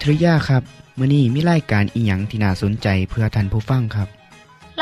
[0.00, 0.62] ทริยาครับ
[0.98, 4.08] มื่อนี้มีรายการอิหยังที่น่าสนใจเพื่อท่านผู้ฟังครับ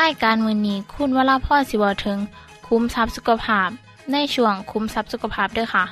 [0.01, 2.19] รายการมือนี้คุณวราพ่อสิวถึง
[2.67, 3.69] คุ้มทรัพย์สุขภาพ
[4.13, 5.85] ในช่วงคุ้มทรัพย์สุขภาพด้วยค่ะ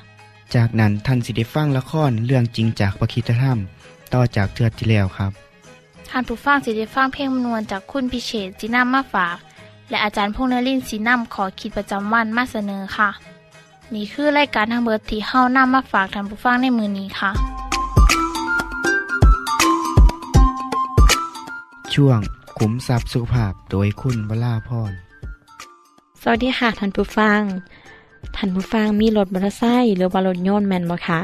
[0.54, 3.58] จากนั้นท่านสิได้ฟังละครเรื่องจริงจากประคีตธรรม
[4.14, 5.32] ต่อจากเทือกที่แล้วครับ
[6.08, 9.36] ท่านผู้ฟังสิได้ฟังเพลงมนวนจากคุณพิเชษจีนัมมาฝาก
[9.90, 13.10] และอาจารย์พงษ์นรินทร์สีนัมขอขีดประจำวันมาเสนอค่ะ
[13.94, 17.30] นี่คือรายการทางเบอร์ที่เฮ้านํมาฝากท่านผู้ฟังในมือนี้ค่ะ
[21.94, 22.18] ช่วง
[22.58, 24.92] ขุมทรัพย์สุขภาพโดยคุณวราพร
[26.22, 27.40] สวัสดีค่ะท่านผู้ฟัง
[28.36, 31.20] ท่านผู้ฟังมีรถมอเตอร์ไซค์หรือว่ารถยนต์แมนบ่คะ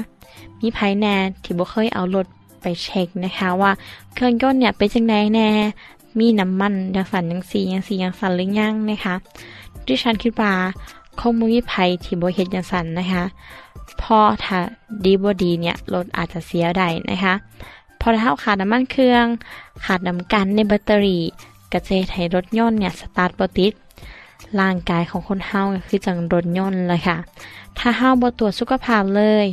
[0.60, 2.26] มีไผแน่ที่บ่เคยเอารถ
[2.60, 3.70] ไปเช็คนะคะว่า
[4.14, 5.48] เครื่องยนต์เนี่ยเป็นจังไดแน่
[6.18, 9.14] มีน้ำมันย่างสั่นย่างสีย่างสีย่างสั่นหรือยังนะคะ
[9.86, 10.52] ดิฉันคิดว่า
[11.20, 11.72] คงมีไผ
[12.04, 13.24] ที่บ่เฮ็ดย่างสั่นนะคะ
[14.02, 14.58] พอถ้า
[15.04, 17.34] ดีบ่ดีเนี่ยรถอาจจะเสียได้นะคะ
[18.00, 19.26] พอถ้าเราขาดน้ำมันเครื่อง
[19.84, 21.22] ขาดน้ำกันในแบตเตอรี่
[21.72, 23.72] ก็จะเฮ็ดให้รถยนต์เนี่ยสตาร์ทบติด
[24.60, 27.16] ร่างกายของคนเฮาก็คือจังรถยนต์เลยค่ะ
[27.78, 29.46] ถ้าเฮาบ่ตรวจสุขภาพเลย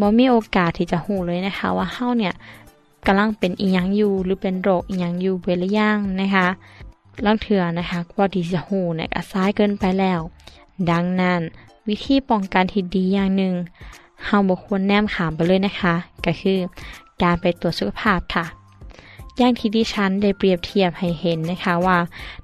[0.00, 2.34] บ่มีโอกาสที่จะหูเลยนะคะ ว่าเฮาเนี่ย
[3.06, 6.46] กำลังเป็นอีหยังอยู่หรือเป็นโรคอีหยังอยู่เวลาย่างนะคะ
[7.24, 10.20] ลางเถื่อนะคะกว่าที่จะหูเนี่ยก็ซ้ายเกินไปแล้ว
[10.90, 11.40] ดังนั้น
[11.88, 13.54] วิธีป้องกันที่ดีอย่างหนึ่ง
[14.24, 16.58] เฮาบ่ควรแนมขามไปเลยนะคะ ก็คือ
[17.22, 18.46] การไปตรวจสุขภาพค่ะ
[19.38, 21.98] อย่างที่ดิฉันได้เปรียบเทียบให้เห็นนะคะว่า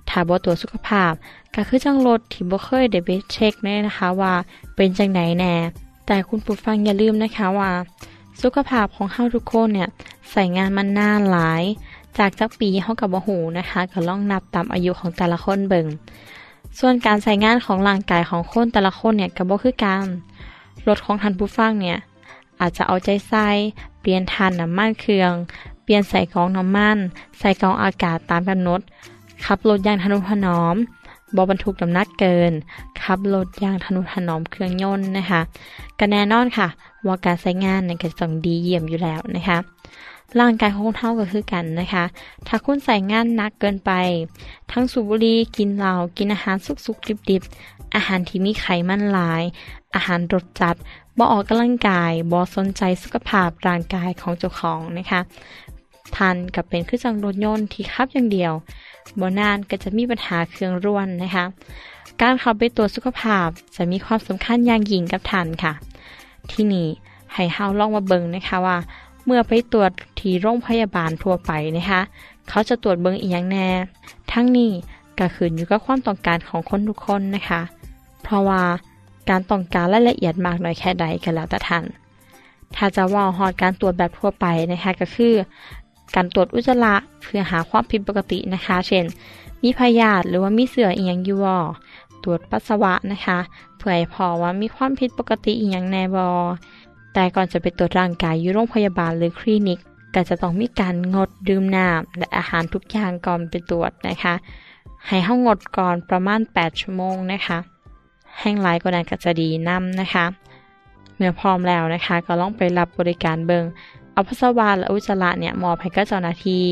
[0.09, 1.13] ถ้าบ่ตรวจสุขภาพ
[1.55, 4.33] ก็คือจังรถที่บ่เคยได้ไปเช็คแน่นะคะว่า
[4.77, 5.55] เป็นจังไหนแน่
[6.07, 7.71] แต่คุณผู้ฟังอย่าลืมนะคะว่า
[8.43, 9.89] สุขภาพของเฮาทุกคนเนี่ย
[10.31, 11.63] ใส่งานมันนานหลาย
[12.19, 15.87] จากจักปีเฮากับบ่ฮู้นะคะก็ลองนับตามอายุของแต่ละคนเบิ่ง
[16.79, 20.07] ส่วนการใส่งานของร่างกายของคนแต่ละคนเนี่ยก็บ่คือกัน
[20.89, 21.99] รถของท่านผู้ฟังเนี่ย
[22.61, 23.49] อาจจะเอาใจใส่
[24.01, 25.33] เปลี่ยนทานน้ำมันเครื่อง
[25.85, 26.99] เปลี่ยนใส่กองน้ำมัน
[27.39, 28.81] ใส่กองอากาศตามกำหนด
[29.45, 30.77] ขับรถอย่างทนุถนอม
[31.37, 32.53] บอบรรทุกน้ำหนักเกิน
[33.03, 35.41] ขับรถอย่างทนุถนอมเครื่องยนต์นะคะ
[35.99, 36.69] ก็แน่นอนค่ะ
[37.07, 39.59] ว่าการใช้งานเนี่ยก็ต้องดีเยี่ยมอยู่แล้วนะคะ
[40.41, 42.05] ร่างกายของคนเท่าก็คือกันนะคะ
[42.47, 43.93] ถ้าคุณใส่งานหนักเกินไป
[44.73, 49.43] ทั้งสูบบุหรี่กินเหล้ากินอาหารสุกๆดิบๆอาหารที่มีไขมันหลาย
[49.95, 50.77] อาหารรสจัด
[51.19, 55.21] บ่ออกกำลังกายบ่สนใจสุขภาพร่างกายของเจ้าของนะคะ
[56.17, 58.53] ทันกับเป็นเครื่องจังรถยนต์ที่ขับอย่างเดียว
[59.21, 61.45] บ่นานก็จะมีปัญหาเครื่องร่วนนะคะ
[62.21, 65.73] การเข้าไปตรวจสุขภาพจะมีความสำคัญอย่างยิ่งกับท่านค่ะ
[66.51, 66.89] ที่นี่
[67.35, 68.77] ให้เฮาลองมาเบิ่งนะคะว่า
[69.25, 72.01] เมื่อไปตรวจที่โรงพยาบาลทั่วไปนะคะ
[72.49, 73.69] เขาจะตรวจเบิ่งอีกอย่างแน่
[74.33, 74.71] ทั้งนี้
[75.19, 77.61] ก็ขึ้นอยู่กับความต้องการของคนทุกคนนะคะ
[78.23, 78.63] เพราะว่า
[79.29, 81.85] การต้องการรายละเอียดมากน้อยแค่ใดก็แล้วแต่ท่าน
[82.77, 85.35] ถ้าจะว่าฮอดการตรวจแบบทั่วไปนะคะก็คือ
[86.15, 89.05] การตรวจอุจจาระเพื่อหาความผิดปกตินะคะ เช่น
[89.63, 91.39] มีพยาธิหรือว่ามีเสืออียงอยู่
[92.25, 93.39] ตรวจปัสสาวะนะคะ
[93.77, 96.27] เพื่อให้พอว่ามีความผิดปกติอีหยังแน่บ่
[97.15, 99.79] แต่ก่อนจะไปตรวจร่างกายอยู่โรงพยาบาลหรือคลินิก
[100.15, 104.35] ก็จะต้องมีการงดดื่มน้ำและอาหารทุกอย่างก่อนไปตรวจนะคะ
[105.07, 107.59] ให้เฮางดก่อนประมาณ 8 ชั่วโมงนะคะ
[108.41, 110.27] แห้งหลายกว่านั้นก็จะดีนํนะคะ
[111.17, 113.65] เมื่อพร้อมแล้วนะคะ ก็ลองไปรับบริการเบิง
[114.13, 116.65] เอาปัสสาและอุจจาระเนี่ยมอบให้กับเจ้าหน้าที่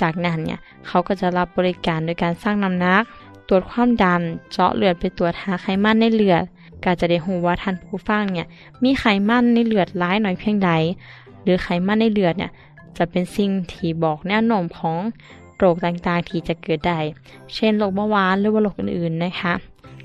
[0.00, 3.02] จากนั้นเนี่ยเขาก็จะรับบริการโดยการสร้างน้ำหนัก
[3.48, 4.22] ตรวจความดัน
[4.52, 6.42] เจาะเลือดไปตรวจหาไขมันในเลือด
[6.84, 8.46] ก็จะได้รู้ว่าท่านผู้ฟังเนี่ย
[8.82, 10.70] มีไขมันในเลือดร้ายหน่อยเพียงใด
[11.42, 12.50] หรือไขมันในเลือดเนี่ย
[12.96, 14.96] จะเป็นสิ่งที่บอกแนวโน้มของ
[15.56, 16.98] โรคต่างๆที่จะเกิดได้
[17.54, 19.54] เช่นโรคเบาหวานหรือว่าโรคอื่นๆนะคะ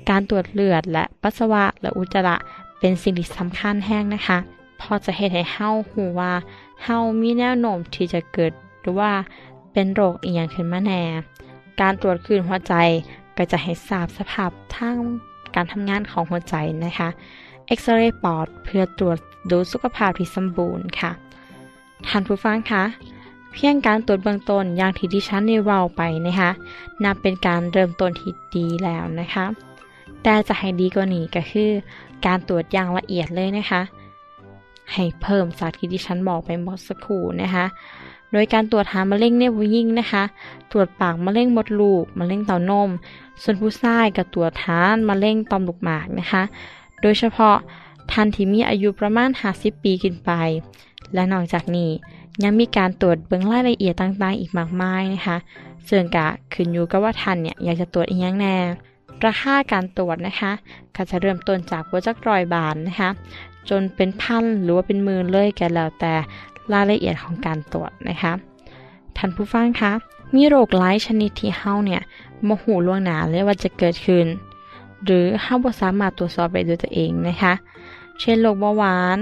[0.08, 2.36] การตรวจเลือดและปัสสาวะและอุจจาระ
[2.78, 4.38] เป็นสิ่งที่สำคัญแห้งนะคะ
[4.80, 6.32] พอจะเฮ็ดให้เฮาหูว่า
[6.84, 9.12] เฮามีแนวโน้มที่จะเกิดหรือว่า
[9.72, 11.02] เป็นโรคอีหยังขึ้นมาแน่
[11.80, 12.74] การตรวจคลื่นหัวใจ
[13.36, 14.96] ก็จะให้ทราบสภาพทาง
[15.54, 16.54] การทำงานของหัวใจ
[16.84, 17.08] นะคะ
[17.66, 19.18] เอ็กซเรย์ปอดเพื่อตรวจ
[19.50, 21.10] ดูสุขภาพที่สมบูรณ์ค่ะ
[22.06, 22.84] ท่านผู้ฟังคะ
[23.52, 26.50] เพียงการตรวจเบื้องต้นอย่างที่ดิฉันได้เว้าไปนะคะ
[27.04, 29.44] นับเป็นการเริ่มต้นที่ดีแล้วนะคะ
[30.24, 31.70] แต่จะให้ดีกว่านี้ก็คือ
[32.26, 33.82] การตรวจอย่างละเอียดเลยนะคะ
[34.92, 37.66] ให้เพิ่มจากที่ดิฉันบอกไปเมื่อสักครู่นะคะ
[38.32, 40.24] โดยการตรวจหามะเร็งในผู้หญิงนะคะ
[40.72, 42.90] ตรวจปากมะเร็งมดลูกมะเร็งเต้านม
[43.42, 46.42] ส่วนผู้ชายก็ตรวจทานมะเร็งต่อมลูกหมากนะคะ
[47.00, 47.56] โดยเฉพาะ
[48.10, 50.30] ท่านที่มีอายุประมาณ 50 ปีขึ้นไป
[51.14, 51.90] และนอกจากนี้
[52.42, 55.36] ยังมีการตรวจเบื้องรายละเอียดต่างๆ อีกมากมายนะคะ
[55.88, 58.54] ซึ่งกะขึ้นอยู่กับว่าท่านเนี่ยอยากจะตรวจอีกอย่างแน่
[59.26, 60.52] ราคาการตรวจนะคะ
[60.96, 63.10] ก็จะเริ่มต้นจากวัจักรอยบาทนะคะ
[63.68, 66.14] จนเป็นพันหรือว่าเป็นหมื่นเลยแก่แล้วแต่
[66.72, 68.32] รายละเอียดของการตรวจนะคะ
[69.16, 69.92] ท่านผู้ฟังคะ
[70.34, 72.02] มีโรคหลายชนิดที่เฮาเนี่ย
[72.46, 74.26] มโหล่วงหนาเลยว่าจะเกิดขึ้น
[75.04, 77.54] หรือเฮาบ่สามารถตรวจสอบได้ด้วยตัวเองนะคะ
[78.20, 79.18] เช่นโรคเบาหวาน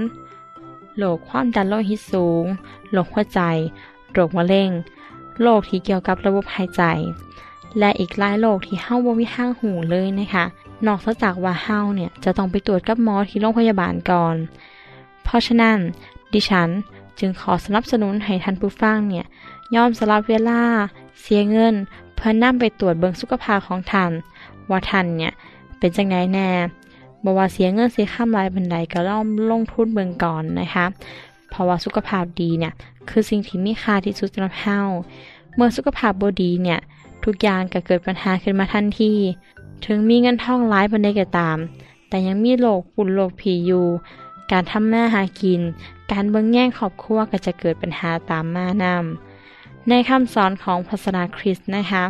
[0.97, 2.45] โรคความดันโลหิตสูง
[2.91, 3.39] โรคหัวใจ
[4.13, 4.69] โรคมะเร็ง
[5.41, 6.83] โรคที่เกี่ยวกับระบบหายใจ
[7.79, 10.45] และอีกหลายโรคที่เฮาบ่มีทางหูเลยนะคะ
[10.87, 14.35] นอกจากว่าเฮาเนี่ยจะต้องไปตรวจกับหมอที่โรงพยาบาลก่อน
[15.23, 15.77] เพราะฉะนั้น
[16.33, 16.69] ดิฉัน
[17.19, 19.25] จึงขอสนับสนุนให้ท่านผู้ฟังเนี่ย
[19.75, 20.61] ยอมสละเวลา
[21.21, 21.73] เสียเงิน
[22.15, 24.11] เพื่อนำไปตรวจเบิงสุขภาพของท่าน
[24.69, 25.33] ว่าท่านเนี่ย
[25.79, 26.49] เป็นจังไดแน่
[27.23, 30.85] บว่าเสียเงินเสียค่าหลายบันไดก็ล่อมลงทุนเบิงก่อนนะคะ
[31.49, 32.73] เพราะว่าสุขภาพดีเนี่ย
[33.09, 34.79] คือสิ่งที่มีค่าที่สุดสำหรับเฮา
[35.55, 36.79] เมื่อสุขภาพบดีเนี่ย
[37.25, 39.13] ทุกอย่างก็เกิดปัญหาขึ้นมาทันที
[39.85, 41.57] ถึงมีเงินทองหลายบนไดก็ตาม
[42.09, 43.87] แต่ยังมีโรคฝุ่นโรคผีอยู่
[44.51, 45.61] การทำมาหากิน
[46.11, 52.03] การเบิ่งแย่งครอบครัวก็จะเกิดปัญหาตามมานำในคำสอนของศาสนาคริสต์นะคะ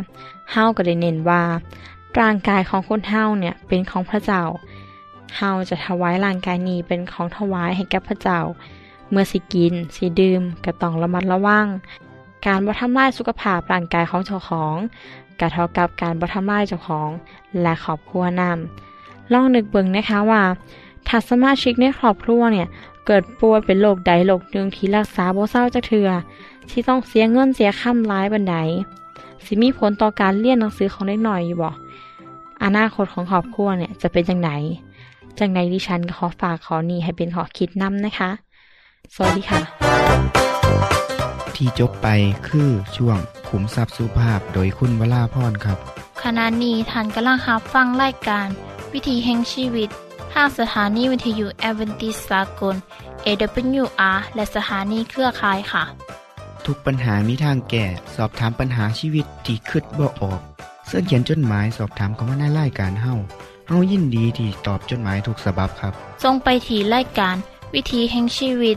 [0.50, 1.42] เฮาก็ได้เน้นว่า
[2.20, 4.42] ร่างกายของคนเฮาเนี่ยเป็นของพระเจ้า
[5.36, 8.40] เฮาจะถวายร่างกายนี้เป็นของถวายให้แก่พระเจ้า
[9.10, 11.66] เมื่อสิกิน สิดื่มก็ต้องระมัดระวัง
[12.46, 14.76] การบ่ทำลายสุขภาพร่างกายของเจ้าของ
[15.40, 17.10] ก็เท่ากับการบ่ทำลายเจ้าของ
[17.62, 20.42] และครอบครัวนำลองนึกเบิ่งนะคะว่า
[21.08, 22.68] ถ้าสมาชิกในครอบครัวเนี่ย
[23.06, 26.08] เกิดป่วยเป็นโรคใดโรคหนึ่งที่รักษาบ่เศร้าจักเทือ
[26.70, 28.56] ที่ต้องเสียเงินเสียค่ำร้ายบันได
[29.44, 31.70] สิมีผลต่อการเรียนหนังสือของเด็กหน่อยอยู่บ่
[32.64, 34.50] อนาคตของครอบครัวเนี่ยจะเป็นจังไหน
[35.38, 38.30] จังไหนดิฉันขอฝากขอนี้ให้เป็นขอคิดนำนะคะ
[39.14, 40.83] สวัสดีค่ะ
[41.56, 42.08] ที่จบไป
[42.48, 43.18] คือช่วง
[43.48, 45.78] ขุมทรัพย์สุภาพโดยคุณวราพรครับ
[46.22, 48.48] ขณะนี้ท่านกำลังรับฟังรายการ
[48.92, 49.88] วิธีแห่งชีวิต
[50.32, 52.76] ทางสถานีวิทยุแอเวนติสากล
[53.26, 55.84] AWR และสถานีเครือข่ายค่ะ
[56.66, 57.84] ทุกปัญหามีทางแก้
[58.14, 60.40] สอบถามปัญหาชีวิตที่คิดบ่ออก
[60.86, 63.14] เสื้อเขียนจดหมายสอบถามเขามาในรายการเฮา
[63.68, 65.92] เฮายินดีที่ตอบจดหมายถูกสาบบครับ
[66.22, 67.36] ทรงไปถีรายการ
[67.74, 68.76] วิธีแห่งชีวิต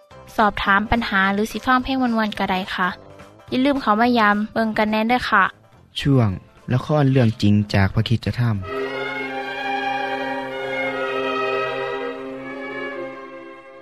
[0.37, 2.87] สอบถามปัญหาหรือสิฟังเพลงวันๆกระไดค่ะ
[3.49, 5.43] อย่าลืมเขามายามเบิงกันแน่นด้วยค่ะ
[5.99, 6.29] ช่วง
[6.73, 8.41] ละครเรื่องจริงจากพระคิดจะท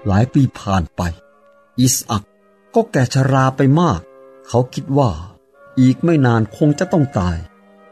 [0.07, 1.01] หลายปีผ่านไป
[1.79, 2.23] อิสอัก
[2.75, 3.99] ก็แก่ชราไปมาก
[4.47, 5.09] เขาคิดว่า
[5.79, 7.37] อีกไม่นานคงจะต้องตาย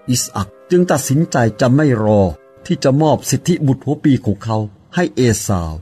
[0.10, 2.22] อิสอักจึงตัดสินใจจะไม่รอ
[2.66, 4.58] ที่จะมอบสิทธิบุตรหัวปีของเขา
[4.96, 5.74] ให้เอสาว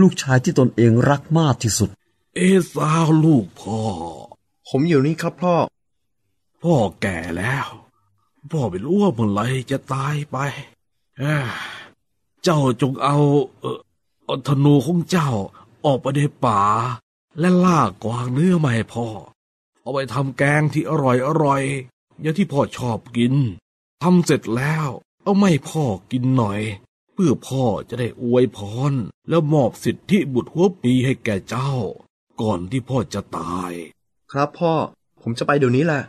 [0.00, 1.90] ลูกชายที่ตนเองรักมากที่สุด
[2.36, 2.40] เอ
[2.74, 3.80] สาวลูกพ่อ
[4.68, 5.56] ผมอยู่นี่ครับพ่อ
[6.62, 7.68] พ่อแก่แล้ว
[8.50, 10.36] พ่อไม่รู้ว่าเมื่อไหรจะตายไป
[11.18, 11.48] เอ้อ
[12.42, 13.16] เจ้าจงเอา
[13.60, 13.78] เออ
[14.24, 15.30] เอาธนูของเจ้า
[15.84, 16.62] ออกไปในป่า
[17.38, 19.06] และล่ากวางเนื้อมาให้พ่อ
[19.80, 21.62] เอาไปทำแกงที่อร่อยอร่อย
[22.20, 23.34] อย่างที่พ่อชอบกิน
[24.02, 24.88] ทำเสร็จแล้ว
[25.22, 26.60] เอาไม่พ่อกินหน่อย
[27.12, 28.58] เพื่อพ่อจะได้อวยพ
[28.90, 28.92] ร
[29.28, 31.72] แล้วมอบสิทธิบุตรหัวปีให้แก่เจ้า
[32.40, 33.72] ก่อนที่พ่อจะตาย
[34.32, 34.72] ครับพ่อ
[35.22, 36.02] ผมจะไปเดี๋ยวนี้แหละ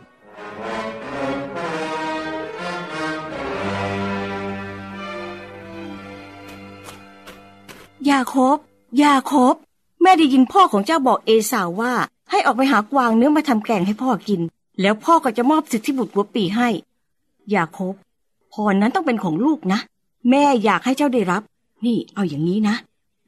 [8.08, 8.58] ยาคบ
[9.02, 9.54] ยาคบ
[10.02, 11.92] แม่ได้ยินพ่อของเจ้าบอกเอสาวว่า
[12.30, 14.40] ให้ออกไปหากวางเนื้อมาทำแกงให้พ่อกิน
[14.80, 16.68] แล้วพ่อก็จะมอบสิทธิบุตรหัวปีให้
[17.50, 17.94] อย่าคบ
[18.52, 19.80] พรนั้นต้องเป็นของลูกนะ
[20.30, 21.42] แม่อยากให้เจ้าได้รับ
[21.84, 22.76] นี่เอาอย่างนี้นะ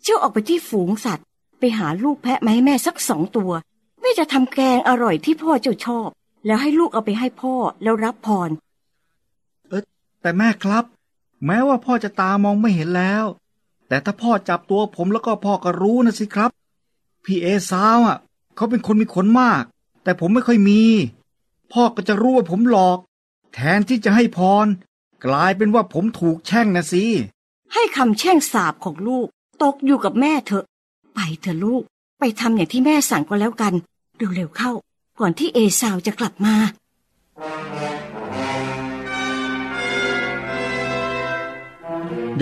[0.03, 1.27] เจ้าออกไปที่ฝูงสัตว์
[1.59, 3.53] ไปหาลูกแพะมาให้แม่สักสองตัว
[4.01, 6.09] แม่จะทำแกงอร่อยที่พ่อเจ้าชอบ
[6.47, 8.51] แล้วให้ลูกเอาไปให้พ่อแล้วรับพร
[10.21, 10.85] แต่แม่ครับ
[11.47, 13.25] แม้ว่าพ่อจะตามองไม่เห็นแล้ว
[13.89, 16.51] แต่ถ้าพ่อจับตัวผมแล้วก็พ่อก็รู้นะสิครับ
[17.25, 18.19] พี่เอซาวอะ
[18.57, 19.63] เขาเป็นคนมีขนมาก
[20.03, 20.83] แต่ผมไม่ค่อยมี
[21.73, 22.99] พ่อก็จะรู้ว่าผมหลอก
[23.55, 24.67] แทนที่จะให้พร
[25.25, 27.05] กลายเป็นว่าผมถูกแช่งนะสิ
[27.75, 29.27] ให้คำแช่งสาบของลูก
[29.63, 30.65] ตกอยู่กับแม่เถอะ
[31.21, 31.83] ไปเถอะลูก
[32.19, 33.75] ไปทำอย่างที่แม่สั่งก็แล้วกัน
[34.35, 34.73] เร็วๆเข้า
[35.19, 36.55] ก่อนที่เอสาวจะกลับมา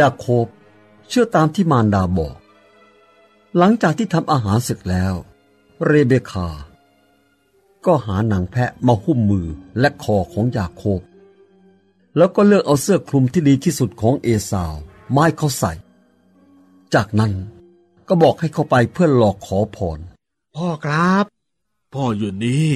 [0.01, 0.47] ยาโคบ
[1.09, 2.37] เชื่อตามที่มารดาบอก
[3.57, 5.15] หลังจากที่ทำอาหารเสร็จแล้ว
[5.87, 6.49] เรเบคา
[7.87, 9.47] ก็หาหนังแพะมาหุ้มมือ
[9.81, 11.01] และคอของยาโคบ
[12.17, 14.75] แล้วก็เลือกเอาเสื้อคลุมที่ดีที่สุดของเอสาว
[15.11, 15.73] ไม้เขาใส่
[16.97, 17.35] จากนั้น
[18.09, 19.99] ก็บอกให้เขาไปเพื่อหลอกขอพร
[20.57, 21.25] พ่อครับ
[21.95, 22.73] พ่ออยู่นี่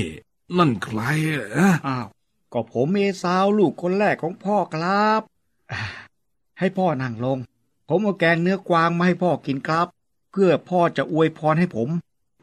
[0.56, 1.00] นั่นใคร
[1.32, 2.06] เหรออ้าว
[2.52, 5.20] ก็ผมเอซาวลูกคนแรกของพ่อครับ
[5.72, 5.80] อ่า
[6.58, 7.38] ให้พ่อนั่งลง
[7.88, 9.86] ผมเอาแกงเนื้อกวางมาให้พ่อกินครับ
[10.32, 11.88] เพื่อพ่อจะอวยพรให้ผม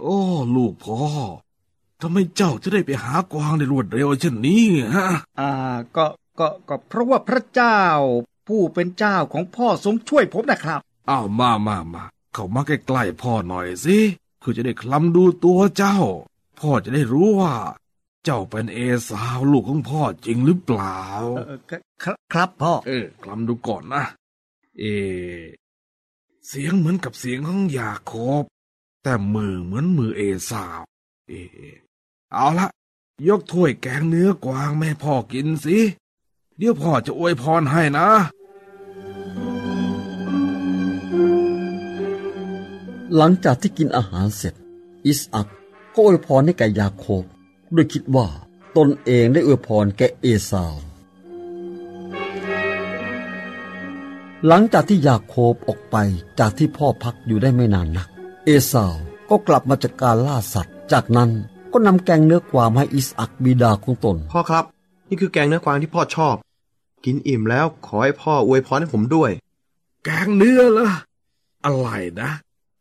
[0.01, 0.17] โอ้
[0.56, 1.00] ลูกพ่อ
[2.01, 4.65] ทำไมเจ้าจะได้ไปหากวางได้รวดเร็วเช่นนี้
[4.96, 5.08] ฮะ
[5.39, 5.51] อ่า
[5.96, 6.06] ก็
[6.39, 7.82] ก็ก็เพราะว่าพระเจ้า
[8.48, 10.79] ผู้เป็นเจ้าของพ่อทรงช่วยผมนะครับ
[11.10, 12.03] อ้าวมามามา
[12.38, 13.98] เข้ามาใกล้ๆพ่อหน่อยสิ
[14.39, 15.98] เพื่อจะได้คลำดูตัวเจ้า
[16.60, 17.53] พ่อจะได้รู้ว่า
[18.25, 18.79] เจ้าเป็นเอ
[19.10, 21.00] สาวลูกของพ่อจริงหรือเปล่า
[21.38, 21.60] เออ
[22.03, 24.03] ครับครับพ่อ เออคลำดูก่อนนะ
[24.79, 24.84] เอ
[26.48, 28.44] เสียงเหมือนกับเสียงของยาโคบ
[29.03, 30.82] แต่มือเหมือนมือเอสาว
[31.29, 31.34] เอ
[32.34, 32.67] เอาละ
[33.27, 35.77] ยกถ้วยแกงเนื้อกวางแม่พ่อกินสิ
[36.58, 38.08] เดี๋ยวพ่อจะอวยพรให้นะ
[43.16, 44.54] หลังจากที่กินอาหารเสร็จ
[45.06, 45.48] อิสอัก
[45.94, 47.24] ก็อวยพรให้แก่ยาโคบ
[47.74, 48.28] โดยคิดว่า
[48.78, 50.76] ตนเองได้อวยพรแก่เอสาว
[54.48, 55.96] หลังจากที่ยาโคบออกไป
[56.40, 58.08] จากที่พ่อพักอยู่ได้ไม่นานนัก
[58.46, 58.96] เอสาว
[59.30, 61.30] ก็กลับมาจากการล่าสัตว์ จากนั้น
[61.72, 64.66] ก็นำแกงเนื้อกวางมาให้อิสอักบิดาของตน พ่อครับ
[65.10, 66.36] นี่คือแกงเนื้อกวางที่พ่อชอบ
[67.06, 69.32] กินอิ่มแล้วขอให้พ่ออวยพรให้ผมด้วย
[70.04, 70.90] แกงเนื้อละ
[71.66, 71.90] อะไร
[72.22, 72.32] นะ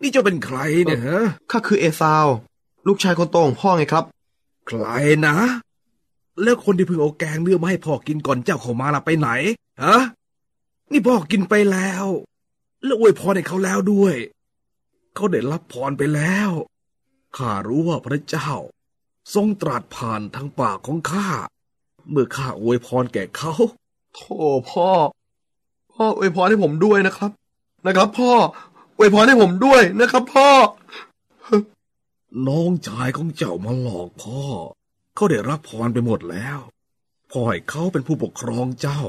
[0.03, 2.27] นี่เจ้าเป็นใครเนี่ยฮะข้าคือเอซาว
[2.87, 4.05] ลูกชายคนโตของพ่อไงครับ
[4.67, 4.85] ใคร
[5.27, 5.37] นะ
[6.43, 9.29] แล้วคนที่เพิ่งเอาแกงเนื้อมาให้พ่อกินก่อนเจ้าเข้ามาล่ะไปไหน
[9.83, 9.97] ฮะ
[10.91, 12.05] นี่พ่อกินไปแล้ว
[12.85, 14.15] แล้วอวยพรให้เขาแล้วด้วย
[15.15, 16.51] เขาได้รับพรไปแล้ว
[17.37, 18.51] ข้ารู้ว่าพระเจ้า
[19.35, 21.29] ทรงตรัสผ่านทางปากของข้า
[22.11, 23.53] เมื่อข้าอวยพรแก่เขา
[24.15, 24.37] โธ่
[24.71, 24.89] พ่อ
[25.93, 27.31] พ่ออวยพรให้ผมด้วยนะครับ
[27.87, 28.33] นะครับ พ่อ
[28.97, 30.51] อวยพรให้ผมด้วยนะครับพ่อ
[32.49, 34.43] น้องชายของเจ้ามาหลอกพ่อ
[35.15, 36.59] เขาได้รับพรไปหมดแล้ว
[37.31, 39.03] พ่อให้เขาเป็นผู้ปกครองเจ้า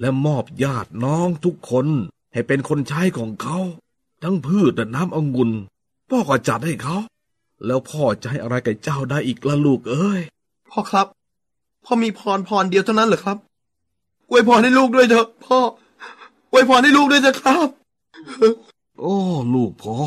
[0.00, 1.86] และมอบญาติน้องทุกคน
[2.32, 3.58] ให้เป็นคนใช้ของเขา
[4.22, 5.50] ทั้งพืชและน้ำองุ่น
[6.10, 6.96] พ่อก็จัดให้เขา
[7.66, 10.20] แล้วพ่อจะให้อะไรกับเจ้าได้อีกละลูกเอ้ย
[10.70, 11.06] พ่อครับ
[11.84, 13.36] พ่อมีพรพรเดียวเท่านั้นเหรอครับ
[14.28, 15.58] อวยพรให้ลูกด้วยเถอะ พ่อ
[16.50, 17.85] อวยพรให้ลูกด้วยเถอะครับโอ้
[19.54, 19.98] ลูกพ่อ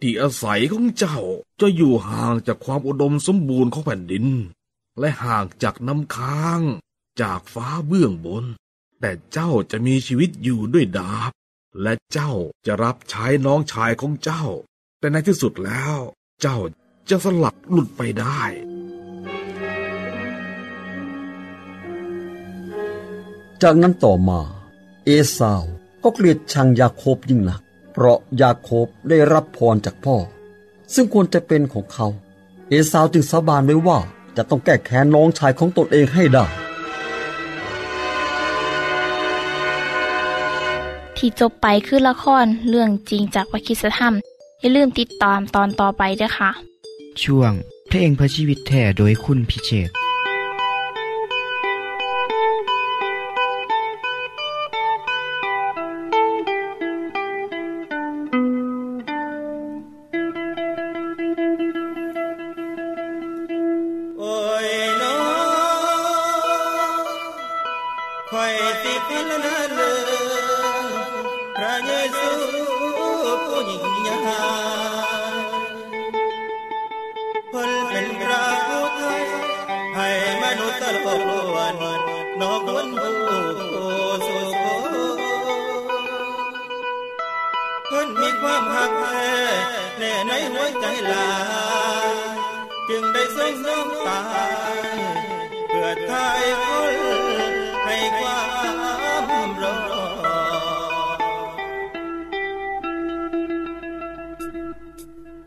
[0.00, 1.18] ที่อาศัยของเจ้า
[1.60, 4.26] จะอยู่ห่างจากความอุดมสมบูรณ์ของแผ่นดิน
[4.98, 6.60] และห่างจากน้ำค้าง
[7.22, 8.44] จากฟ้าเบื้องบน
[9.00, 11.32] แต่เจ้าจะมีชีวิตอยู่ด้วยดาบ
[11.82, 12.32] และเจ้า
[12.66, 14.44] จะรับใช้น้องชายของเจ้า
[14.98, 15.96] แต่ในที่สุดแล้ว
[16.40, 16.58] เจ้า
[17.08, 18.42] จะสลัดหลุดไปได้
[23.62, 24.40] จากนั้นต่อมา
[25.04, 25.64] เอสาว
[26.02, 27.62] ก็เกลียดชังยาโคบยิ่งหนัก
[28.02, 30.16] เพราะยาโคบได้รับพรจากพ่อ
[30.94, 32.06] ซึ่งควรจะเป็นของเขา
[32.68, 33.98] เอสาวจึงสาบานไว้ว่า
[34.36, 36.44] จะต้องแก้แค้นน้องชายของตนเองให้ได้
[41.16, 44.14] ที่จบไปคือละครเรื่องจริงจากวิคิสธรรม
[44.60, 46.50] อย่าลืมติดตามตอนต่อไปด้วยค่ะ
[47.22, 47.52] ช่วง
[47.88, 49.90] เพลงเพื่อชีวิตแท่โดยคุณพิเชษ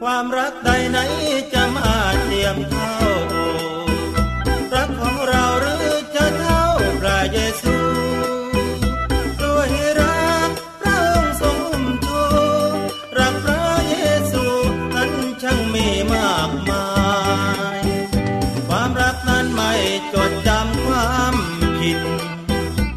[0.07, 0.99] ความรักใดไหน
[1.53, 2.95] จะมาเทียมเท่า
[4.73, 6.63] รักของเราหรือจะเท่า
[7.01, 7.77] พระเยซู
[9.41, 9.69] ด้วย
[10.01, 12.23] รักพระองค์ทรงอุ้มชู
[13.19, 13.95] รักพระเย
[14.31, 14.43] ซู
[14.95, 16.87] นั้นช่างมีมากมา
[17.79, 17.81] ย
[18.67, 19.73] ความรักนั้นไม่
[20.13, 21.33] จดจำความ
[21.79, 21.99] ผิด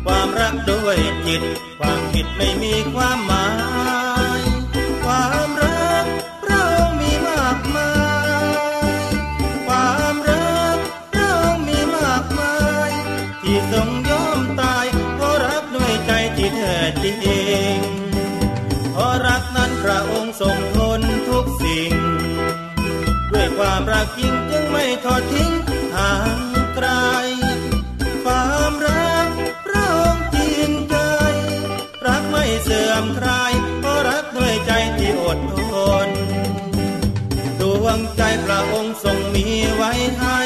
[0.05, 1.43] ความรักด้วยจิต
[32.97, 33.31] เสื่อมคร
[33.81, 35.61] เพราะรักด้วยใจที่อดท
[36.07, 36.09] น
[37.61, 40.41] ดวงใจพระองค์ทรงมีไว้ให้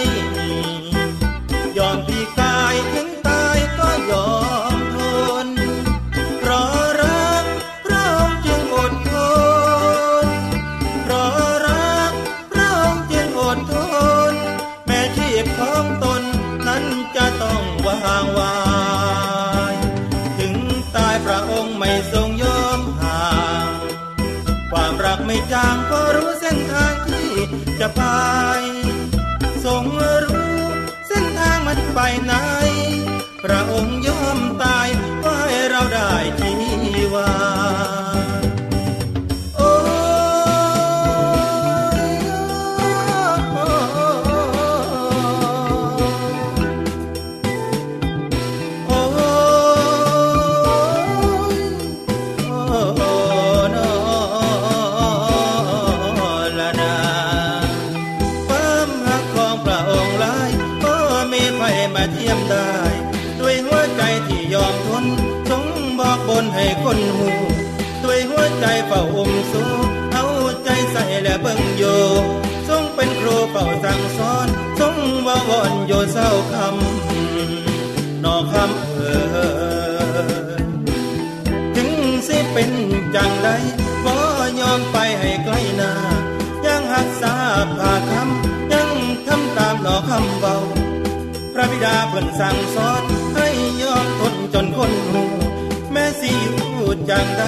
[91.84, 93.48] ดาเพิ่นสั่งสอนให้
[93.82, 95.24] ยอมทนจนคนหู
[95.92, 97.42] แม้สิอยู่จังใด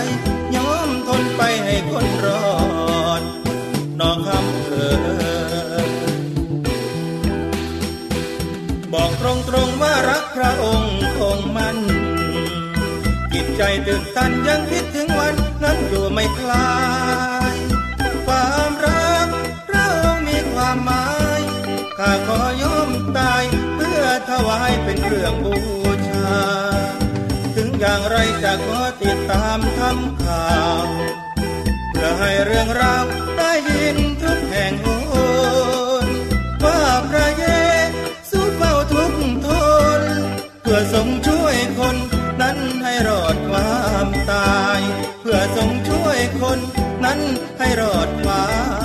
[0.57, 2.47] ยอมทนไปให้คนรอ
[3.21, 3.23] ด
[3.97, 5.87] หนองคำเออ
[8.93, 11.77] บอกตรงๆว่ารักพระองค์คงมัน
[13.33, 16.69] จิตใจตื่นตันยังคิดถึงวันนั้นอยู่ไม่คลา
[17.31, 17.32] ย
[25.33, 25.57] รื่องบู
[26.09, 26.41] ชา
[27.55, 30.53] ถึงอย่างไรจะขอติดตามทำข่า
[30.85, 30.87] ว
[31.91, 33.05] เพื่อให้เรื่องราว
[33.39, 34.87] ได้ยินทุกแห่งโห
[36.05, 36.07] น
[36.65, 37.47] ว่าพระเย
[38.31, 39.13] ซูเฝ้าทุก
[39.47, 39.49] ท
[40.01, 40.03] น
[40.63, 41.97] เพื่อทรงช่วยคน
[42.41, 44.81] นั้นให้รอดความตาย
[45.21, 46.59] เพื่อทรงช่วยคน
[47.05, 47.21] นั้น
[47.59, 48.47] ให้รอดควา
[48.81, 48.82] ม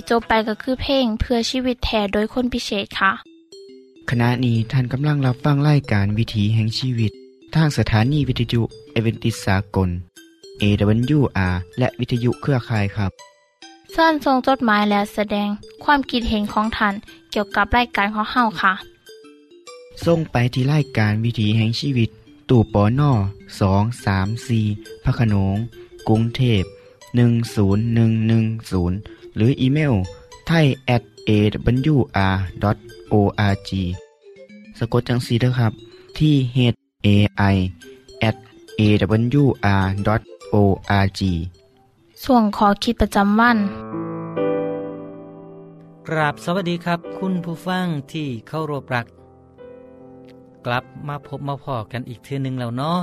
[0.00, 3.12] ที่จบไปก็คือเพลงเพื่อชีวิตแทนโดยคนพิเศษค่ะ
[4.10, 7.10] ขณะนี้ท่านกำลังรับฟังรายการวิถีแห่งชีวิต
[7.54, 9.88] ทางสถานีวิทยุเอเวนติสากล
[10.60, 13.10] AWR และวิทยุเครือข่ายครับ
[13.92, 15.48] เส้นทรงจดหมายและแสดง
[15.84, 16.94] ความคิดเห็นของท่าน
[17.30, 18.72] เกี่ยวกับรายการของเฮาค่ะ
[20.06, 22.10] ส่งไปที่รายการวิถีแห่งชีวิต
[22.48, 23.12] ตู่ปอน่อ
[23.60, 24.60] สองสามสี
[25.04, 25.56] พระโขนง
[26.08, 26.74] กรุงเทพ10110
[29.36, 29.94] หรืออีเมล
[30.46, 32.60] ไทย at awr.org
[34.78, 35.72] สะกดจังสีนะครับ
[36.18, 36.58] ที่ h
[37.06, 37.08] a
[37.54, 37.56] i
[38.28, 38.36] at
[38.80, 39.70] awr.org
[42.24, 43.58] ส่วนขอคิดประจำวัน
[46.08, 49.06] กราบสวัสดีครับ คุณผู้ฟังที่เข้ารบรัก
[50.66, 53.00] กลับมาพบมาพอกันอีกเทือหนึ่งแล้วเนาะ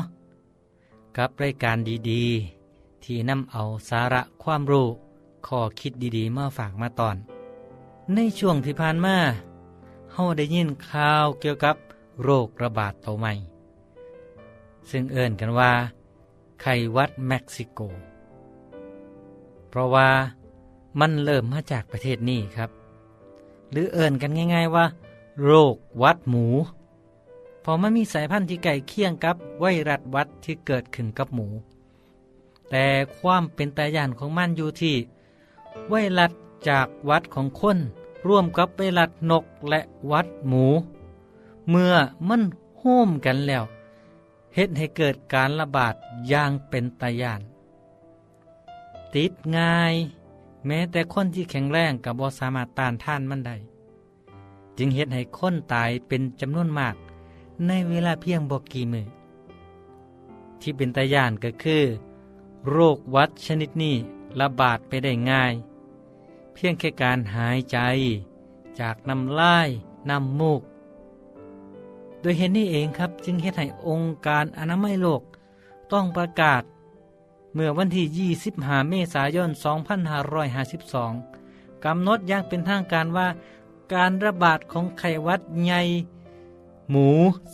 [1.18, 1.78] กับรายการ
[2.10, 4.88] ดีๆ ที่นำเอาสาระความรู้
[5.48, 7.16] ข้อคิดดีๆมาฝากมาตอน
[8.14, 9.18] ในช่วงที่ผ่านมา
[10.14, 11.76] เฮาได้ยินข่าวเกี่ยวกับ
[12.24, 13.34] โรคระบาดตัวใหม่
[14.90, 15.72] ซึ่งเอิ่นกันว่า
[16.62, 17.80] ไข้วัดเม็กซิโก
[19.70, 20.10] เพราะว่า
[21.00, 22.70] มันเริ่มมาจากประเทศนี้ครับ
[23.72, 24.86] หรือเอิ่นกันง่าย ๆว่า
[25.44, 26.46] โรควัดหมู
[27.62, 31.48] เพอมันมีสายพันธุ์ที่ใกล้เคียงกับไวรัสวัดที่เกิดขึ้นกับหมู
[32.70, 32.86] แต่
[33.18, 34.96] ความเป็นตายานของมันอยู่ที่
[35.90, 36.32] ไวรัส
[36.70, 37.78] จากวัดของคน
[38.28, 40.66] ร่วมกับไวรัสนกและวัดหมู
[41.70, 41.94] เมื่อ
[42.28, 42.42] มัน
[42.78, 43.64] โฮมกันแล้ว
[44.56, 45.96] เฮ็ดให้เกิดการระบาด
[46.30, 47.42] อย่างเป็นตายาน
[49.16, 49.94] ติดง่าย
[50.66, 53.56] แม้แต่คนที่แข็งแรงกับบสามารถต้านท่านมันได้
[54.78, 56.96] จึงเฮ็ดให้คนตายเป็นจำนวนมาก
[57.68, 59.06] ในเวลาเพียงบอกกี่มือ
[60.62, 61.84] ที่เป็นตายานก็คือ
[62.70, 63.96] โรควัดชนิดนี้
[64.40, 65.54] ระบาดไปได้ง่าย
[66.54, 67.78] เพียงแค่การหายใจ
[68.80, 69.70] จากน้ำลาย
[70.10, 70.62] น้ำมูก
[72.22, 75.22] โดยเห็นนี้เองครับจึงเฮ็ดให้องค์การอนามัยโลก
[75.92, 76.64] ต้องประกาศ
[77.54, 79.50] เมื่อวันที่ 25 เมษายน
[81.08, 83.28] 2552 กำหนดอย่างเป็นทางการว่า
[83.94, 85.82] การระบาดของไข้หวัดใหญ่
[86.90, 87.08] หมู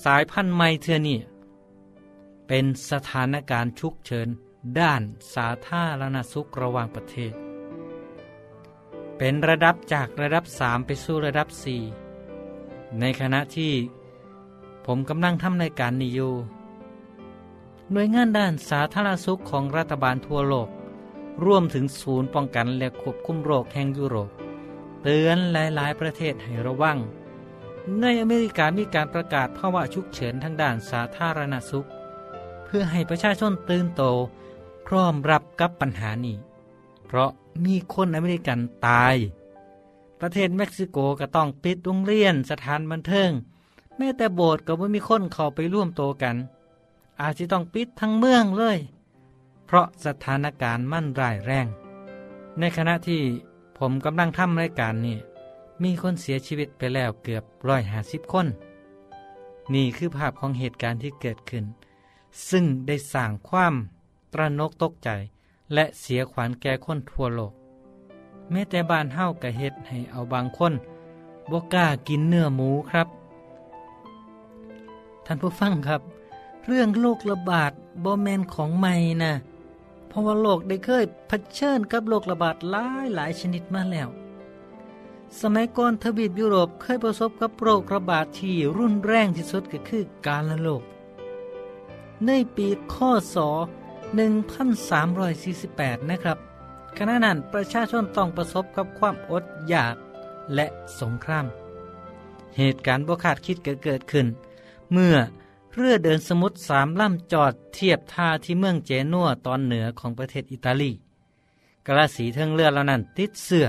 [0.03, 1.19] สายพันธุ์ใหม่เทือนี่
[2.47, 4.29] เป็นสถานการณ์ฉุกเฉิน
[4.79, 5.01] ด้าน
[5.35, 7.33] สาธารณสุขระหว่างประเทศ
[9.17, 11.47] เป็นระดับจากระดับ 3 ไปสู่ระดับ
[12.23, 13.73] 4 ในขณะที่
[14.85, 16.33] ผมกำลังทำรายการนี้อยู่
[17.91, 20.69] หน่วยงานด้านสาธารณสุขของรัฐบาลทั่วโลก
[21.45, 24.29] ร่วมถึงศูนย์ป้องกันและควบคุมโรคแห่งยุโรป
[25.03, 26.97] เตือนหลาย ๆ ประเทศให้ระวัง
[28.01, 31.87] ในอเมริกามีการประกาศภาวะฉุกเฉินทางด้านสาธารณสุข
[32.65, 34.03] เพื่อให้ประชาชนตื่นโต
[34.87, 36.35] พร้อมรับกับปัญหานี้
[37.05, 37.29] เพราะ
[37.65, 39.15] มีคนอเมริกันตาย
[40.19, 43.31] ประเทศเม็กซิโกก็ต้องปิดโรงเรียนสถานบันเทิง
[43.97, 46.35] แม้แต่โบสถ์ก็ไม่มีคนเข้าไปร่วมโตกัน
[47.21, 48.77] อาจจะต้องปิดทั้งเมืองเลย
[49.65, 51.67] เพราะสถานการณ์มั่นร้ายแรง
[52.59, 53.21] ในขณะที่
[53.77, 55.17] ผมกำลังทำรายการนี้
[55.83, 58.47] มีคนเสียชีวิตไปแล้วเกือบร้อยหาสิบคน
[59.73, 61.65] นี่คือภาพของเหตุการณ์ที่เกิดขึ้น
[62.49, 63.73] ซึ่งได้สร้างความ
[64.33, 65.09] ตระนกตกใจ
[65.73, 67.53] และเสียขวัญแก่คนทั่วโลก
[68.51, 70.73] แม้แต่บ้านเฮากะเฮ็ดให้เอาบางคน
[71.51, 73.07] บ่กล้ากินเนื้อหมูครับ
[75.25, 76.01] ท่านผู้ฟังครับ
[76.65, 77.71] เรื่องโรคระบาด
[78.03, 79.33] บ่แมนของใหม่นะ
[80.07, 84.09] เพราะว่าโลกได้เคยเผชิญกับโรคระบาดหลายหลายชนิดมาแล้ว
[85.41, 90.83] สมัยก่อนทวีปยุโรปเคยประสบกับโรคระบาดที่รุนแรงที่สุดก็คือการละโรค
[92.25, 93.37] ในปีข้อศ
[94.13, 96.37] 1348 นะครับ
[96.97, 99.95] ขณะนั้นประชาชนต้องประสบกับความอดอยาก
[100.55, 100.65] และ
[100.99, 101.45] สงคราม
[102.57, 104.27] เหตุการณ์บ่คาดคิดก็เกิดขึ้น
[104.91, 105.15] เมื่อ
[105.75, 110.91] เรือเดินสมุทรสามลำจอดเทียบท่าที่เมืองเจนัวตอนเหนือของประเทศอิตาลี
[111.87, 113.65] กระสีเทิงเรือเหล่านั้นติดเสื้อ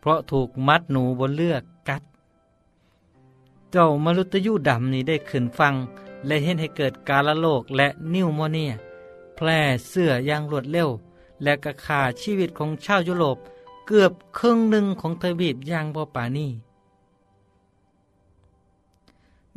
[0.00, 1.56] เพราะถูกมัดหนูบนเรือ
[1.88, 2.02] กัด
[3.72, 5.74] เจ้ามรุตยูดำนี้ได้ขึ้นฟัง
[6.26, 8.72] และเห็นให้เกิดกาลโลกและนิวโมเนีย
[9.42, 10.90] แพร่เสื้ออย่างรวดเร็ว
[11.42, 13.38] และกระขาชีวิตของชาวยุโรป
[13.86, 16.48] เกือบครึ่งหนึ่งของทวีปอย่างบ่ปานี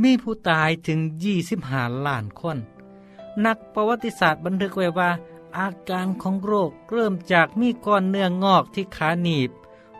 [0.01, 0.99] มีผู้ตายถึง
[1.51, 2.57] 25ล้านคน
[3.45, 5.11] นักประวัติศาสตร์บันทึกไว้ว่า
[5.57, 9.51] อาการของโรคเริ่มจากมีก้อนเนื้องอกที่ขาหนีบ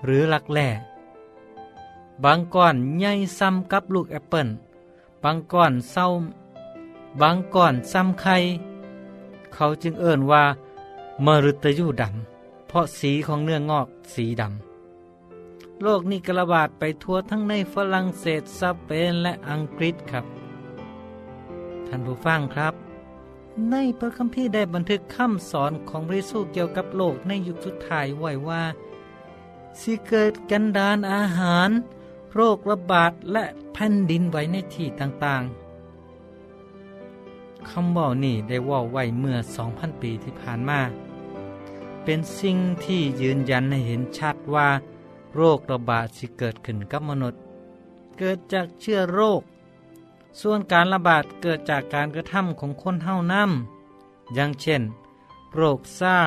[0.06, 0.70] หรือหลักแหล่
[2.24, 4.48] บางก้อนใหญ่ซ้ำกับลูกแอปเปิล
[5.24, 6.08] บางก้อนเศร้า
[7.22, 8.38] บางก้อนซ้ำไข่
[9.56, 10.44] เขาจึงเอ่นว่า
[11.26, 20.26] มฤตยูดำ เพราะสีของเนื้องอกสีดำ โรคนี้กระบาดไปทั่วทั้งในฝรั่งเศสสเปนและอังกฤษครับ
[21.88, 22.74] ท่านผู้ฟังครับ
[23.72, 28.64] ในพระคัมภีร์ได้บันทึกคำสอนของพระเยซูเกี่ยวกับโลกในยุคสุดท้ายไว้ว่า
[29.80, 31.70] สิเกิดกันดานอาหาร
[32.34, 35.63] โรคระบาดและแผ่นดินไหวในที่ต่างๆ
[37.70, 39.38] คำบอกนี้ได้ว่าไว้เมื่อ
[39.70, 40.82] 2,000 ปีที่ผ่านมา
[42.04, 44.70] เป็นสิ่งที่ยืนยันให้เห็นชัดว่า
[45.36, 47.42] โรคระบาดสิเกิดขึ้นกับมนุษย์
[48.18, 49.42] เกิดจากเชื้อโรค
[50.42, 53.50] ส่วนการระบาดเกิดจากการกระทำของคนเท่านั้น
[54.34, 54.82] อย่างเช่น
[55.56, 56.18] โรคซา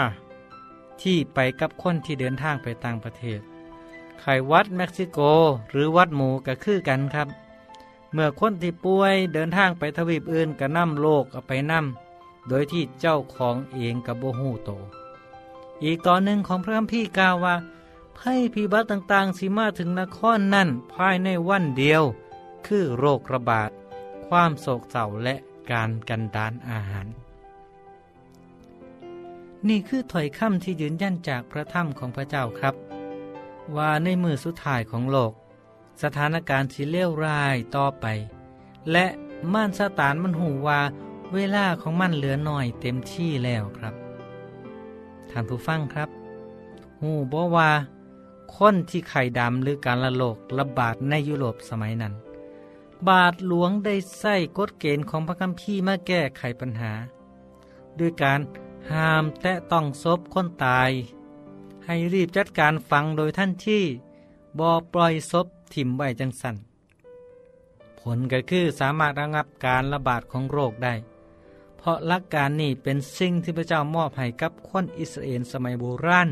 [1.02, 3.40] ที่ไปกับคนที่เดินทางไปต่างประเทศ
[4.20, 5.18] ไข้วัดเม็กซิโก
[5.70, 7.28] หรือวัดหมูก็คือกันครับ
[8.12, 14.70] เมื่อคนที่ป่วยเดินทางไปทวีปอื่นก็นำโรคเอาไปนำโดยที่เจ้าของเองกับโบหูโต
[15.84, 17.54] อีกตอนหนึ่งของพระคัมภีร์กล่าวว่า
[18.18, 22.02] ภัยพิบัติต่างๆสิมาถึงนครนั่นภายในวันเดียว
[22.66, 23.70] คือโรคระบาด
[24.26, 25.34] ความโศกเศร้าและ
[25.70, 27.06] การกันดานอาหาร
[29.68, 32.74] นี่คือถ้อยคำที่ยืนยันจากพระธรรมของพระเจ้าครับ
[33.76, 35.32] ว่าในมือสุดท้ายของโลก
[36.02, 38.06] สถานการณ์สิเลวร้ายต่อไป
[38.92, 39.06] และ
[39.52, 40.80] ม่านสตานมันหูว่า
[41.34, 43.94] เวลาของมันเหลือหน่อยเต็มที่แล้วครับ
[45.30, 46.08] ท่านผู้ฟังครับ
[47.00, 47.70] หูบอกว่า
[48.56, 52.14] คนที่ไข่ดำหรือการละโลกระบาดในยุโรปสมัยนั้น
[53.08, 56.92] บาทหลวงได้ใส่กฎเกณฑ์ของพระคัมภีร์มาแก้ไขปัญหา
[57.98, 58.40] ด้วยการ
[58.92, 60.90] ห้ามแตะต้องศพคนตาย
[61.86, 63.84] ให้รีบจัดการฟังโดยท่านที่
[64.58, 66.56] บอปล่อยศพ ถิ่มไว้จังสัน
[68.00, 70.94] ผลก็คือสามารถระงับการระบาดของโรคได้
[71.76, 76.28] เพราะหลักการนี้เป็นสิ่งที่พระเจ้ามอบให้กับคนอิสราเอลสมัยโบราณ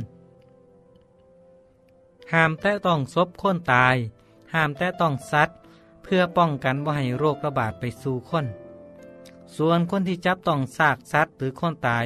[2.33, 3.97] ห้ามแตะต้องศพคนตาย
[4.55, 5.57] ห้ามแตะต้องสัตว์
[6.03, 8.47] เพื่อป้องกันว่าให้โรคระบาดไปสู่คน
[9.57, 12.05] ส่วนคนที่จับต้องซากสัตว์หรือคนตาย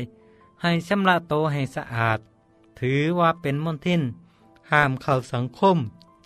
[0.63, 2.19] ให้ชำระโตให้สะอาด
[2.81, 4.03] ถือว่าเป็นมลทิน
[4.71, 5.79] ห้ามเข้าสังคม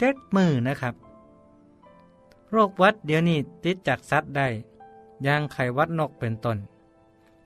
[0.03, 0.95] จ็ดมือนะครับ
[2.51, 4.49] โรควัดเดี๋ยวนี้ติดจากสัตว์ได้
[5.27, 6.59] ย่างไขวัดนกเป็นต้น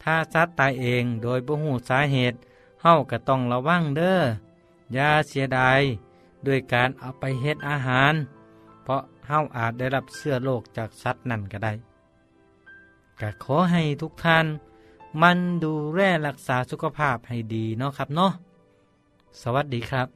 [0.03, 2.37] ถ้าสัตว์ตายเองโดยบ่หูสาเหตุ
[2.83, 4.21] เฮาก็ต้องระวังเด้อ
[4.93, 5.81] อย่าเสียดาย
[6.47, 8.15] ด้วยการเอาไปเฮ็ดอาหาร
[8.83, 11.73] เพราะเฮาอาจได้รับเสื้อโรคจากสัตว์นั่นก็ได้
[13.21, 14.47] ก็ขอให้ทุกท่าน
[15.23, 18.33] มันดูแลรักษาสุขภาพให้ดีเนาะครับเนาะ
[19.43, 20.16] สวัสดีครับ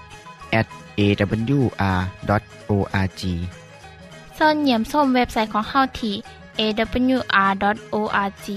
[0.59, 0.67] at
[0.99, 2.11] awr.org
[4.35, 6.15] เสินเยี่ยมส้มเว็บไซต์ของเฮาที่
[6.59, 8.47] awr.org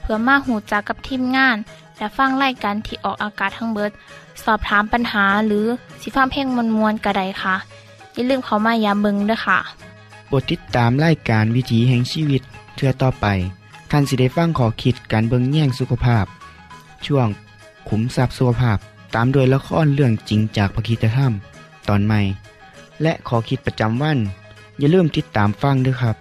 [0.00, 1.56] เพื่อมาหูจักกับทีมงาน
[1.98, 3.90] และฟังไล่กันที่ออกอากาศทั้งเบิด
[4.44, 5.66] สอบถามปัญหาหรือ
[6.00, 7.56] สิฟ้าเพลงมวลมวลกระไดค่ะ
[8.14, 9.58] อย่าลืมเขามายามเบิงด้วยค่ะ
[10.28, 12.42] โปรดติดตามรายการวิถีแห่งชีวิต
[12.76, 13.26] เทือต่อไป
[13.90, 16.24] ท่านสิได้ฟังขอคิดการเบิงแย่งสุขภาพ
[17.06, 17.28] ช่วง
[17.88, 18.78] ขุมทรัพย์สุขภาพ
[19.14, 21.32] ตามโดยละครเรื่องจริงจากพระคีตธรรม
[21.88, 22.20] ตอนใหม่
[23.02, 24.18] และขอคิดประจำวัน
[24.78, 26.16] อย่าลืมติดตามฟังด้วยครับ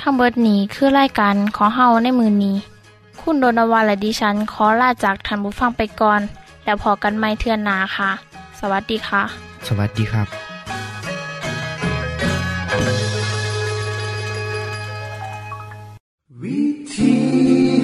[0.00, 2.56] ทั้งเบิดนี้คือไล่กันขอเฮาในมือนนี้
[3.20, 6.20] คุณโดนวาและดิฉันขอลาจากทันบุฟังไปก่อน
[6.64, 8.10] แล้วพอกันไม่เทื่อนนาค่ะ
[8.60, 9.22] สวัสดีค่ะ
[9.66, 10.28] สวัสดีครับ
[16.42, 16.60] วิ
[16.94, 17.14] ธี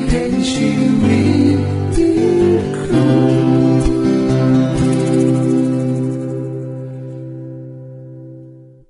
[0.08, 0.68] แห่งชี
[1.02, 1.25] วิต